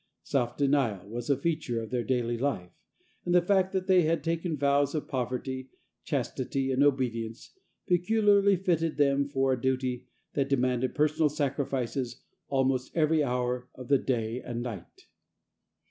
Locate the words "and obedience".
6.71-7.51